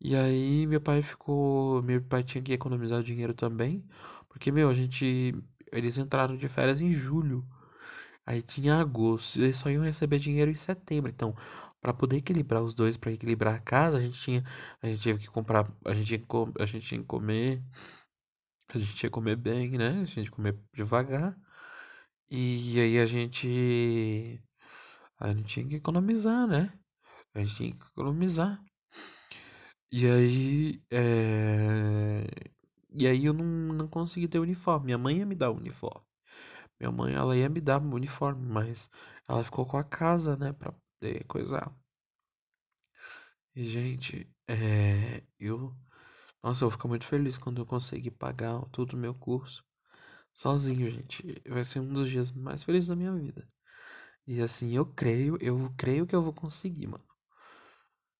E 0.00 0.16
aí 0.16 0.66
meu 0.66 0.80
pai 0.80 1.02
ficou, 1.02 1.82
meu 1.82 2.02
pai 2.02 2.22
tinha 2.24 2.42
que 2.42 2.52
economizar 2.52 3.02
dinheiro 3.02 3.34
também, 3.34 3.84
porque 4.28 4.50
meu, 4.50 4.70
a 4.70 4.74
gente 4.74 5.34
eles 5.72 5.98
entraram 5.98 6.36
de 6.36 6.48
férias 6.48 6.80
em 6.80 6.92
julho. 6.92 7.46
Aí 8.26 8.42
tinha 8.42 8.76
agosto, 8.76 9.40
eles 9.40 9.56
só 9.56 9.70
iam 9.70 9.82
receber 9.84 10.18
dinheiro 10.18 10.50
em 10.50 10.54
setembro. 10.54 11.10
Então, 11.10 11.34
para 11.80 11.92
poder 11.94 12.18
equilibrar 12.18 12.62
os 12.62 12.74
dois, 12.74 12.96
para 12.96 13.12
equilibrar 13.12 13.54
a 13.54 13.60
casa, 13.60 13.98
a 13.98 14.00
gente 14.00 14.20
tinha, 14.20 14.44
a 14.82 14.86
gente 14.86 15.02
teve 15.02 15.18
que 15.20 15.28
comprar, 15.28 15.66
a 15.84 15.94
gente 15.94 16.06
tinha, 16.06 16.52
a 16.60 16.66
gente 16.66 16.86
tinha 16.86 17.00
que 17.00 17.06
comer, 17.06 17.62
a 18.68 18.78
gente 18.78 18.94
tinha 18.94 19.10
que 19.10 19.14
comer 19.14 19.36
bem, 19.36 19.70
né? 19.72 20.00
A 20.02 20.04
gente 20.04 20.30
que 20.30 20.30
comer 20.30 20.58
devagar. 20.72 21.36
E 22.30 22.80
aí 22.80 22.98
a 22.98 23.06
gente 23.06 24.40
a 25.18 25.28
gente 25.32 25.44
tinha 25.44 25.68
que 25.68 25.76
economizar, 25.76 26.46
né? 26.46 26.72
A 27.34 27.40
gente 27.40 27.56
tinha 27.56 27.72
que 27.76 27.86
economizar. 27.86 28.62
E 29.92 30.06
aí, 30.06 30.82
é... 30.90 32.24
E 32.92 33.06
aí 33.06 33.24
eu 33.24 33.32
não, 33.32 33.44
não 33.74 33.88
consegui 33.88 34.28
ter 34.28 34.38
uniforme. 34.38 34.86
Minha 34.86 34.98
mãe 34.98 35.18
ia 35.18 35.26
me 35.26 35.34
dar 35.34 35.50
o 35.50 35.56
uniforme. 35.56 36.04
Minha 36.80 36.92
mãe, 36.92 37.14
ela 37.14 37.36
ia 37.36 37.48
me 37.48 37.60
dar 37.60 37.82
o 37.82 37.94
uniforme, 37.94 38.46
mas 38.46 38.90
ela 39.28 39.44
ficou 39.44 39.66
com 39.66 39.76
a 39.78 39.84
casa, 39.84 40.36
né, 40.36 40.52
pra 40.52 40.72
poder 41.00 41.24
coisar. 41.26 41.74
E, 43.54 43.64
gente, 43.64 44.28
é... 44.48 45.22
Eu... 45.38 45.74
Nossa, 46.42 46.64
eu 46.64 46.70
ficar 46.70 46.88
muito 46.88 47.06
feliz 47.06 47.38
quando 47.38 47.60
eu 47.62 47.66
conseguir 47.66 48.12
pagar 48.12 48.60
todo 48.72 48.94
o 48.94 48.96
meu 48.96 49.14
curso. 49.14 49.64
Sozinho, 50.34 50.90
gente. 50.90 51.22
Vai 51.48 51.64
ser 51.64 51.80
um 51.80 51.92
dos 51.92 52.08
dias 52.08 52.32
mais 52.32 52.62
felizes 52.62 52.88
da 52.88 52.96
minha 52.96 53.12
vida. 53.14 53.48
E 54.26 54.40
assim, 54.42 54.74
eu 54.76 54.86
creio, 54.86 55.36
eu 55.40 55.72
creio 55.76 56.06
que 56.06 56.14
eu 56.14 56.22
vou 56.22 56.32
conseguir, 56.32 56.86
mano. 56.86 57.04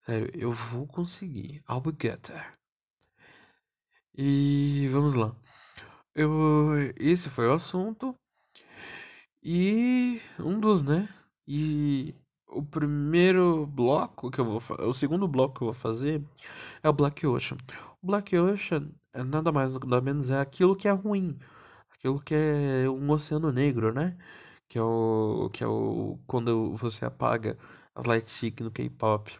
Sério, 0.04 0.30
eu 0.34 0.52
vou 0.52 0.86
conseguir. 0.86 1.62
I'll 1.68 1.80
be 1.80 1.90
get 2.00 2.20
there. 2.22 2.52
E 4.16 4.88
vamos 4.88 5.14
lá. 5.14 5.34
Eu, 6.14 6.74
esse 6.98 7.30
foi 7.30 7.46
o 7.48 7.54
assunto. 7.54 8.14
E 9.42 10.20
um 10.38 10.58
dos, 10.60 10.82
né? 10.82 11.08
E 11.46 12.14
o 12.46 12.62
primeiro 12.62 13.66
bloco 13.66 14.30
que 14.30 14.40
eu 14.40 14.44
vou 14.44 14.60
o 14.88 14.92
segundo 14.92 15.26
bloco 15.28 15.54
que 15.56 15.62
eu 15.62 15.66
vou 15.66 15.74
fazer 15.74 16.22
é 16.82 16.88
o 16.88 16.92
Black 16.92 17.26
Ocean. 17.26 17.58
O 18.02 18.06
Black 18.06 18.36
Ocean 18.36 18.90
é 19.12 19.22
nada 19.22 19.52
mais 19.52 19.74
nada 19.74 20.00
menos 20.00 20.30
é 20.30 20.40
aquilo 20.40 20.76
que 20.76 20.88
é 20.88 20.92
ruim, 20.92 21.38
aquilo 22.00 22.20
que 22.20 22.34
é 22.34 22.88
um 22.90 23.10
oceano 23.10 23.52
negro, 23.52 23.92
né? 23.92 24.16
Que 24.68 24.78
é 24.78 24.82
o 24.82 25.50
que 25.52 25.64
é 25.64 25.66
o 25.68 26.18
quando 26.26 26.76
você 26.76 27.04
apaga 27.04 27.58
as 27.94 28.06
light 28.06 28.28
stick 28.30 28.60
no 28.62 28.70
K-pop. 28.70 29.38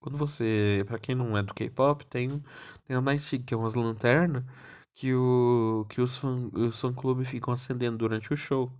Quando 0.00 0.16
você, 0.16 0.84
para 0.86 0.98
quem 0.98 1.14
não 1.14 1.36
é 1.36 1.42
do 1.42 1.54
K-pop, 1.54 2.06
tem 2.06 2.42
tem 2.86 2.96
a 2.96 3.00
Night 3.00 3.22
Chic, 3.24 3.44
que 3.44 3.54
é 3.54 3.56
umas 3.56 3.74
lanternas 3.74 4.44
que 4.94 5.14
o 5.14 5.86
que 5.88 6.00
os 6.00 6.16
fã, 6.16 6.50
os 6.54 6.80
fã 6.80 6.92
clube 6.92 7.24
ficam 7.24 7.52
acendendo 7.54 7.98
durante 7.98 8.32
o 8.32 8.36
show. 8.36 8.72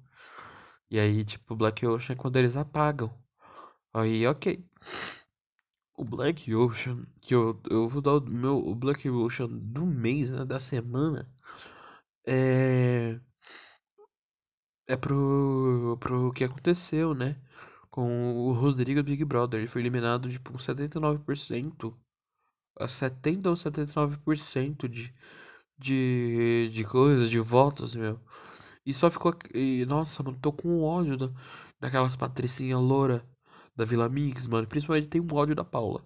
E 0.91 0.99
aí, 0.99 1.25
tipo, 1.25 1.57
Black 1.57 1.87
Ocean 1.87 2.15
é 2.15 2.17
quando 2.17 2.37
eles 2.37 2.57
apagam. 2.57 3.13
Aí, 3.95 4.27
OK. 4.27 4.65
O 5.97 6.05
Black 6.05 6.55
Ocean, 6.55 7.07
que 7.21 7.35
eu, 7.35 7.61
eu 7.71 7.89
vou 7.89 8.01
dar 8.01 8.15
o 8.15 8.21
meu 8.23 8.57
o 8.59 8.75
Black 8.75 9.09
Ocean 9.11 9.49
do 9.49 9.85
mês, 9.85 10.31
né, 10.31 10.45
da 10.45 10.61
semana, 10.61 11.29
é 12.29 13.21
é 14.87 14.97
pro 14.97 15.97
pro 16.01 16.33
que 16.33 16.45
aconteceu, 16.45 17.15
né? 17.15 17.37
com 17.99 18.33
o 18.47 18.53
Rodrigo 18.53 19.03
Big 19.03 19.25
Brother. 19.25 19.59
Ele 19.59 19.69
foi 19.69 19.83
eliminado 19.83 20.31
tipo, 20.31 20.53
com 20.53 20.59
79%. 20.59 21.95
A 22.79 22.87
70 22.89 23.49
ou 23.51 23.57
79% 23.57 24.89
de, 24.89 25.13
de, 25.77 26.71
de 26.73 26.85
coisas, 26.85 27.29
de 27.29 27.41
votos, 27.41 27.97
meu. 27.97 28.21
E 28.87 28.95
só 28.95 29.11
ficou. 29.11 29.35
E, 29.53 29.85
nossa, 29.87 30.23
mano, 30.23 30.39
tô 30.41 30.53
com 30.53 30.83
ódio 30.83 31.17
da, 31.17 31.31
daquelas 31.81 32.15
patricinhas 32.17 32.81
loura 32.81 33.25
da 33.77 33.85
Vila 33.85 34.09
Mix, 34.09 34.47
mano. 34.47 34.67
Principalmente 34.69 35.09
tem 35.09 35.21
um 35.21 35.35
ódio 35.35 35.57
da 35.57 35.65
Paula. 35.65 36.05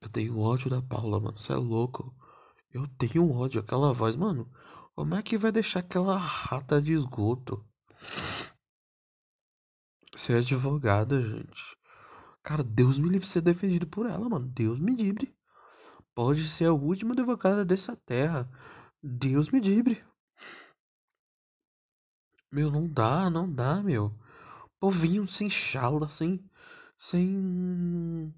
Eu 0.00 0.08
tenho 0.08 0.38
ódio 0.38 0.70
da 0.70 0.80
Paula, 0.80 1.20
mano. 1.20 1.38
Você 1.38 1.52
é 1.52 1.56
louco. 1.56 2.14
Eu 2.72 2.86
tenho 2.98 3.30
ódio. 3.30 3.60
Aquela 3.60 3.92
voz, 3.92 4.16
mano. 4.16 4.50
Como 4.94 5.14
é 5.14 5.22
que 5.22 5.38
vai 5.38 5.52
deixar 5.52 5.80
aquela 5.80 6.16
rata 6.16 6.80
de 6.82 6.92
esgoto 6.92 7.64
ser 10.16 10.38
advogada, 10.38 11.22
gente? 11.22 11.76
Cara, 12.42 12.64
Deus 12.64 12.98
me 12.98 13.08
livre 13.08 13.20
de 13.20 13.28
ser 13.28 13.40
defendido 13.40 13.86
por 13.86 14.06
ela, 14.06 14.28
mano. 14.28 14.46
Deus 14.48 14.80
me 14.80 14.94
livre. 14.94 15.34
Pode 16.14 16.48
ser 16.48 16.64
a 16.64 16.72
última 16.72 17.12
advogada 17.12 17.64
dessa 17.64 17.94
terra. 17.94 18.50
Deus 19.02 19.50
me 19.50 19.60
livre. 19.60 20.04
Meu, 22.50 22.70
não 22.70 22.88
dá, 22.88 23.28
não 23.28 23.52
dá, 23.52 23.82
meu. 23.82 24.12
Povinho 24.80 25.26
sem 25.26 25.50
chala, 25.50 26.08
sem. 26.08 26.44
Sem. 26.96 28.34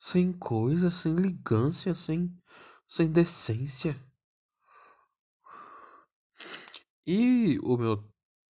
Sem 0.00 0.32
coisa, 0.32 0.90
sem 0.90 1.14
ligância, 1.14 1.94
sem. 1.94 2.34
Sem 2.88 3.12
decência. 3.12 3.94
E 7.06 7.58
o 7.62 7.76
meu 7.76 8.02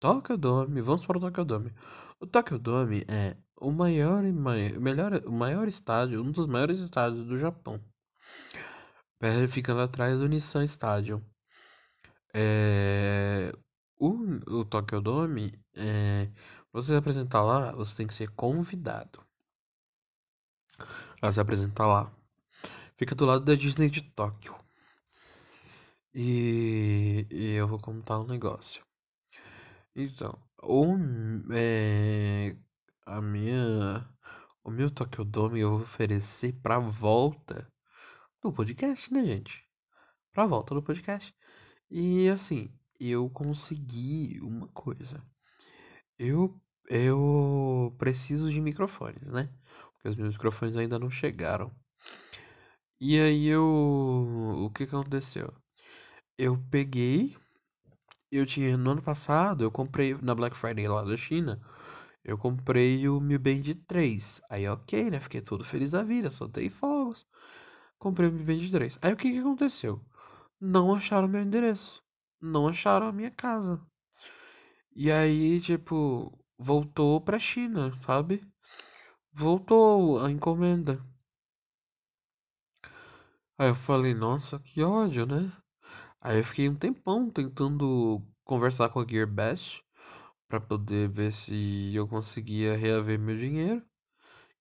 Tokyo-Dome, 0.01 0.81
vamos 0.81 1.05
para 1.07 1.19
o 1.19 1.21
Tokyo-Dome. 1.21 1.73
O 2.19 2.27
Tokyo-Dome 2.27 3.05
é 3.09 3.37
o 3.61 3.71
maior 3.71 4.25
e 4.25 4.33
mai- 4.33 4.73
melhor, 4.79 5.23
o 5.27 5.33
maior 5.33 5.69
estádio, 5.69 6.23
um 6.23 6.33
dos 6.33 6.47
maiores 6.47 6.79
estádios 6.81 7.27
do 7.27 7.37
Japão. 7.39 7.79
Ficando 9.51 9.81
atrás 9.81 10.19
do 10.19 10.29
Nissan 10.29 10.65
Stadium. 10.65 11.23
É, 12.33 13.53
o, 13.99 14.61
o 14.61 14.65
Tokyo 14.65 15.01
Dome, 15.01 15.53
é, 15.77 16.31
você 16.73 16.89
se 16.89 16.97
apresentar 16.97 17.43
lá, 17.43 17.73
você 17.73 17.97
tem 17.97 18.07
que 18.07 18.15
ser 18.15 18.31
convidado 18.31 19.25
a 21.27 21.33
se 21.33 21.41
apresentar 21.41 21.87
lá. 21.87 22.13
Fica 22.97 23.15
do 23.15 23.25
lado 23.25 23.45
da 23.45 23.55
Disney 23.55 23.89
de 23.89 24.03
Tóquio. 24.03 24.55
E, 26.15 27.27
e 27.31 27.53
eu 27.55 27.67
vou 27.67 27.79
contar 27.79 28.21
um 28.21 28.27
negócio. 28.27 28.85
Então, 29.97 30.39
o, 30.63 30.95
é, 31.53 32.57
a 33.07 33.21
minha, 33.21 34.09
o 34.63 34.71
meu 34.71 34.91
Tokyo 34.91 35.29
eu 35.57 35.71
vou 35.71 35.81
oferecer 35.81 36.53
pra 36.63 36.79
volta 36.79 37.73
do 38.43 38.53
podcast, 38.53 39.13
né, 39.13 39.25
gente? 39.25 39.65
Pra 40.33 40.47
volta 40.47 40.75
do 40.75 40.83
podcast. 40.83 41.35
E 41.91 42.29
assim, 42.29 42.71
eu 43.01 43.31
consegui 43.31 44.41
uma 44.43 44.69
coisa. 44.69 45.23
Eu, 46.19 46.61
eu 46.89 47.95
preciso 47.99 48.51
de 48.51 48.61
microfones, 48.61 49.23
né? 49.29 49.49
Porque 50.05 50.11
os 50.11 50.17
meus 50.17 50.35
microfones 50.35 50.77
ainda 50.77 50.99
não 50.99 51.11
chegaram. 51.11 51.73
E 53.01 53.19
aí 53.19 53.47
eu. 53.49 53.65
O 53.65 54.71
que 54.71 54.85
aconteceu? 54.85 55.51
Eu 56.39 56.59
peguei. 56.71 57.35
Eu 58.31 58.45
tinha. 58.45 58.77
No 58.77 58.91
ano 58.91 59.03
passado, 59.03 59.65
eu 59.65 59.71
comprei 59.71 60.15
na 60.21 60.35
Black 60.35 60.57
Friday 60.57 60.87
lá 60.89 61.03
da 61.05 61.17
China. 61.17 61.59
Eu 62.23 62.37
comprei 62.37 63.09
o 63.09 63.19
Mi 63.19 63.39
Band 63.39 63.63
3. 63.87 64.43
Aí, 64.51 64.69
ok, 64.69 65.11
né? 65.11 65.21
Fiquei 65.21 65.41
todo 65.41 65.65
feliz 65.65 65.91
da 65.91 66.03
vida, 66.03 66.31
soltei 66.31 66.69
fogos. 66.69 67.27
Comprei 67.99 68.29
o 68.29 68.33
Mi 68.33 68.45
Band 68.45 68.71
3. 68.71 68.99
Aí 69.01 69.13
o 69.13 69.17
que 69.17 69.33
que 69.33 69.39
aconteceu? 69.39 70.05
Não 70.61 70.95
acharam 70.95 71.29
meu 71.29 71.41
endereço. 71.43 72.03
Não 72.43 72.69
acharam 72.69 73.07
a 73.09 73.13
minha 73.13 73.31
casa. 73.31 73.81
E 74.95 75.11
aí, 75.11 75.61
tipo, 75.63 76.31
voltou 76.59 77.21
pra 77.23 77.39
China, 77.39 77.93
sabe? 78.03 78.47
Voltou 79.37 80.21
a 80.21 80.31
encomenda. 80.31 81.05
Aí 83.59 83.69
eu 83.69 83.75
falei, 83.75 84.15
nossa, 84.15 84.61
que 84.61 84.81
ódio, 84.81 85.27
né? 85.27 85.53
Aí 86.21 86.39
eu 86.39 86.45
fiquei 86.45 86.69
um 86.69 86.77
tempão 86.77 87.29
tentando 87.29 88.23
conversar 88.45 88.91
com 88.91 89.01
a 89.01 89.07
Gearbest 89.07 89.83
para 90.49 90.61
poder 90.61 91.09
ver 91.09 91.33
se 91.33 91.93
eu 91.95 92.07
conseguia 92.09 92.77
reaver 92.77 93.19
meu 93.19 93.37
dinheiro. 93.37 93.83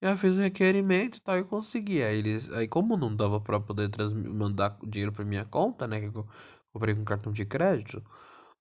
E 0.02 0.08
ela 0.08 0.18
fez 0.18 0.38
um 0.40 0.42
requerimento 0.42 1.18
e 1.18 1.22
tal, 1.22 1.38
eu 1.38 1.46
consegui. 1.46 2.04
Aí 2.04 2.18
eles, 2.18 2.52
aí 2.52 2.68
como 2.68 2.98
não 2.98 3.16
dava 3.16 3.42
para 3.42 3.60
poder 3.60 3.92
mandar 4.30 4.78
dinheiro 4.88 5.12
para 5.14 5.26
minha 5.26 5.46
conta, 5.46 5.88
né, 5.88 6.02
que 6.02 6.18
eu 6.18 6.28
comprei 6.74 6.96
com 6.96 7.06
cartão 7.06 7.32
de 7.32 7.46
crédito, 7.46 8.04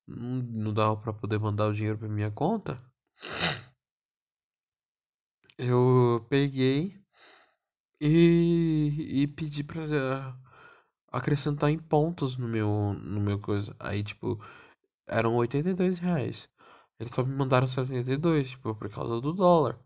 não, 0.07 0.42
não 0.42 0.75
dava 0.75 0.96
para 0.96 1.12
poder 1.14 1.40
mandar 1.40 1.68
o 1.68 1.75
dinheiro 1.75 1.98
para 1.98 2.09
minha 2.09 2.31
conta. 2.31 2.83
Eu 5.64 6.27
peguei 6.29 7.01
e, 8.01 9.22
e 9.22 9.27
pedi 9.29 9.62
pra 9.64 10.37
acrescentar 11.12 11.70
em 11.70 11.79
pontos 11.79 12.37
no 12.37 12.48
meu, 12.48 12.94
no 12.94 13.20
meu 13.20 13.38
coisa. 13.40 13.75
Aí, 13.79 14.03
tipo, 14.03 14.42
eram 15.07 15.37
82 15.37 15.98
reais. 15.98 16.51
Eles 17.01 17.14
só 17.14 17.25
me 17.25 17.35
mandaram 17.35 17.66
72, 17.66 18.51
tipo, 18.51 18.75
por 18.75 18.90
causa 18.90 19.20
do 19.20 19.33
dólar. 19.33 19.79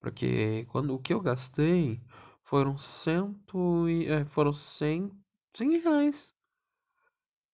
Porque 0.00 0.66
quando 0.70 0.94
o 0.94 0.98
que 1.00 1.14
eu 1.14 1.20
gastei 1.20 2.02
foram 2.44 2.78
cento 2.78 3.88
e, 3.88 4.06
é, 4.08 4.24
foram 4.26 4.52
100, 4.52 5.12
100 5.54 5.78
reais. 5.80 6.34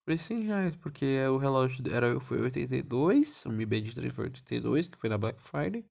Foi 0.04 0.18
100 0.18 0.40
reais, 0.42 0.76
porque 0.76 1.18
o 1.28 1.36
relógio 1.38 1.84
era, 1.92 2.18
foi 2.20 2.40
82, 2.40 3.44
o 3.46 3.50
Mi 3.50 3.66
Band 3.66 3.92
3 3.94 4.14
foi 4.14 4.26
82, 4.26 4.88
que 4.88 4.98
foi 4.98 5.10
na 5.10 5.18
Black 5.18 5.40
Friday. 5.42 5.84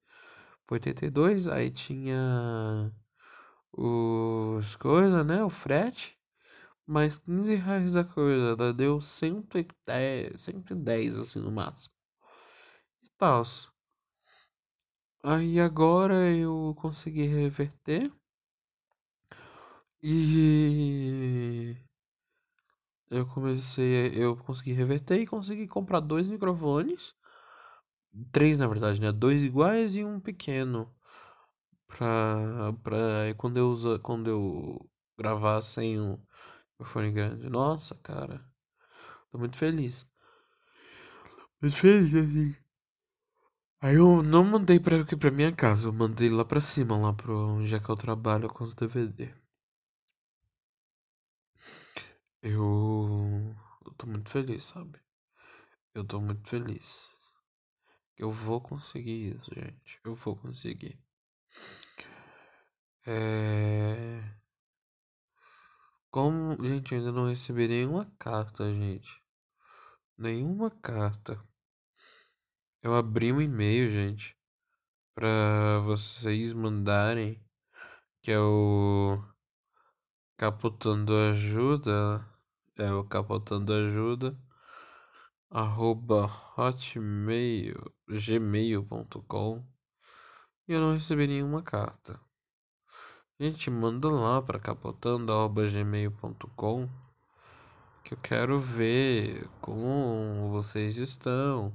Foi 0.68 0.78
82, 0.78 1.48
aí 1.48 1.70
tinha 1.72 2.92
os 3.72 4.76
coisas, 4.76 5.26
né? 5.26 5.44
O 5.44 5.50
frete. 5.50 6.18
Mais 6.88 7.18
15 7.18 7.56
reais 7.56 7.94
da 7.94 8.04
coisa. 8.04 8.74
Deu 8.74 9.02
110, 9.02 10.42
110 10.42 11.18
assim 11.18 11.40
no 11.40 11.52
máximo. 11.52 11.94
E 13.04 13.10
tal. 13.18 13.44
Aí 15.24 15.60
agora 15.60 16.32
eu 16.36 16.76
consegui 16.78 17.24
reverter. 17.26 18.12
E 20.02 21.76
eu 23.10 23.26
comecei, 23.28 24.12
eu 24.16 24.36
consegui 24.38 24.74
reverter 24.74 25.20
e 25.20 25.28
consegui 25.28 25.68
comprar 25.68 26.00
dois 26.00 26.28
microfones. 26.28 27.16
Três, 28.32 28.58
na 28.58 28.68
verdade, 28.68 29.02
né? 29.02 29.12
Dois 29.12 29.44
iguais 29.44 29.96
e 29.96 30.04
um 30.04 30.20
pequeno. 30.20 30.94
Pra, 31.88 32.74
pra 32.84 33.34
quando 33.38 33.58
eu 33.58 33.70
usa, 33.70 34.00
quando 34.00 34.30
eu 34.30 34.90
gravar 35.18 35.62
sem 35.62 36.00
o 36.00 36.20
microfone 36.80 37.12
grande. 37.12 37.50
Nossa, 37.50 37.96
cara. 37.96 38.46
Tô 39.32 39.40
muito 39.40 39.58
feliz. 39.58 40.08
Muito 41.62 41.76
feliz, 41.76 42.14
assim. 42.14 42.56
Aí 43.80 43.96
eu 43.96 44.22
não 44.22 44.44
mandei 44.44 44.82
pra, 44.82 45.00
aqui 45.02 45.16
minha 45.32 45.50
casa, 45.56 45.88
eu 45.88 45.94
mandei 45.94 46.30
lá 46.30 46.44
pra 46.44 46.60
cima, 46.60 46.98
lá 46.98 47.14
pro 47.14 47.56
onde 47.56 47.74
é 47.74 47.80
que 47.80 47.88
eu 47.90 47.96
trabalho 47.96 48.50
com 48.50 48.66
os 48.66 48.74
DVD. 48.76 49.34
Eu, 52.42 53.56
eu 53.86 53.92
tô 53.98 54.08
muito 54.08 54.30
feliz, 54.30 54.64
sabe? 54.64 55.00
Eu 55.96 56.06
tô 56.06 56.22
muito 56.22 56.48
feliz. 56.50 57.15
Eu 58.18 58.32
vou 58.32 58.62
conseguir 58.62 59.36
isso, 59.36 59.54
gente. 59.54 60.00
Eu 60.04 60.16
vou 60.16 60.36
conseguir. 60.36 60.98
É... 63.06 64.24
Como, 66.10 66.56
gente, 66.64 66.94
eu 66.94 67.00
ainda 67.00 67.12
não 67.12 67.28
recebi 67.28 67.68
nenhuma 67.68 68.06
carta, 68.18 68.74
gente. 68.74 69.22
Nenhuma 70.18 70.72
carta. 70.72 71.38
Eu 72.82 72.96
abri 72.96 73.34
um 73.34 73.42
e-mail, 73.42 73.90
gente, 73.90 74.38
para 75.14 75.80
vocês 75.82 76.54
mandarem, 76.54 77.44
que 78.22 78.32
é 78.32 78.40
o 78.40 79.22
Capotando 80.38 81.14
Ajuda, 81.16 82.26
é 82.78 82.92
o 82.94 83.04
Capotando 83.04 83.74
Ajuda, 83.74 84.38
arroba 85.56 86.30
hotmail, 86.58 87.92
gmail.com 88.10 89.64
e 90.68 90.74
eu 90.74 90.82
não 90.82 90.94
recebi 90.94 91.28
nenhuma 91.28 91.64
carta. 91.64 92.20
Gente, 93.40 93.72
manda 93.72 94.10
lá 94.10 94.42
para 94.42 94.60
capotando.gmail.com 94.60 96.90
que 98.04 98.16
eu 98.16 98.18
quero 98.18 98.60
ver 98.60 99.48
como 99.62 100.50
vocês 100.50 100.98
estão, 100.98 101.72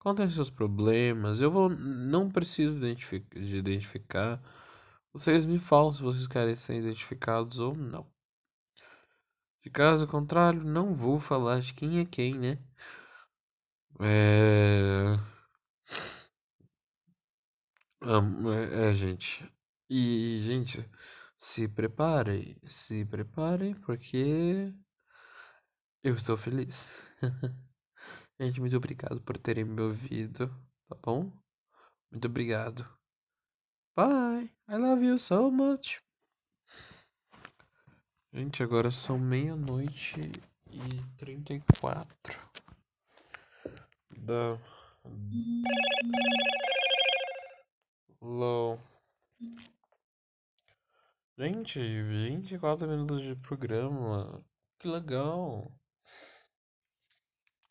contem 0.00 0.28
seus 0.28 0.50
problemas. 0.50 1.40
Eu 1.40 1.52
vou, 1.52 1.68
não 1.68 2.28
preciso 2.28 2.76
identificar, 2.76 3.38
de 3.38 3.56
identificar. 3.56 4.42
Vocês 5.12 5.46
me 5.46 5.60
falam 5.60 5.92
se 5.92 6.02
vocês 6.02 6.26
querem 6.26 6.56
ser 6.56 6.74
identificados 6.74 7.60
ou 7.60 7.76
não. 7.76 8.04
De 9.62 9.70
caso 9.70 10.08
contrário, 10.08 10.64
não 10.64 10.92
vou 10.92 11.20
falar 11.20 11.60
de 11.60 11.72
quem 11.72 12.00
é 12.00 12.04
quem, 12.04 12.34
né? 12.34 12.58
É. 14.00 15.18
É, 18.04 18.90
é, 18.90 18.94
gente. 18.94 19.48
E, 19.88 20.40
gente, 20.42 20.88
se 21.38 21.68
preparem, 21.68 22.56
se 22.64 23.04
preparem, 23.04 23.74
porque 23.74 24.72
eu 26.02 26.14
estou 26.14 26.36
feliz. 26.36 27.06
Gente, 28.40 28.60
muito 28.60 28.76
obrigado 28.76 29.20
por 29.20 29.38
terem 29.38 29.64
me 29.64 29.80
ouvido, 29.80 30.48
tá 30.88 30.96
bom? 31.00 31.30
Muito 32.10 32.26
obrigado. 32.26 32.84
Bye. 33.94 34.50
I 34.68 34.76
love 34.78 35.06
you 35.06 35.16
so 35.16 35.48
much. 35.48 36.02
Gente, 38.32 38.62
agora 38.62 38.90
são 38.90 39.16
meia-noite 39.16 40.18
e 40.70 41.16
trinta 41.18 41.54
e 41.54 41.62
quatro 41.78 42.52
da 44.22 44.58
Low. 48.20 48.78
Gente, 51.36 51.80
24 51.80 52.86
minutos 52.86 53.20
de 53.20 53.34
programa. 53.36 54.44
Que 54.78 54.86
legal. 54.86 55.72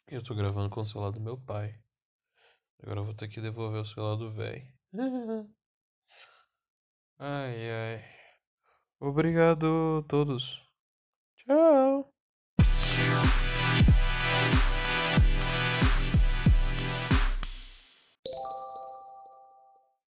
Eu 0.07 0.21
tô 0.21 0.35
gravando 0.35 0.69
com 0.69 0.81
o 0.81 0.85
celular 0.85 1.11
do 1.11 1.21
meu 1.21 1.37
pai. 1.37 1.73
Agora 2.83 2.99
eu 2.99 3.05
vou 3.05 3.13
ter 3.13 3.29
que 3.29 3.39
devolver 3.39 3.81
o 3.81 3.85
celular 3.85 4.17
do 4.17 4.31
velho. 4.33 4.67
ai, 7.17 7.71
ai. 7.71 8.03
Obrigado 8.99 9.99
a 9.99 10.07
todos. 10.09 10.61
Tchau. 11.37 11.90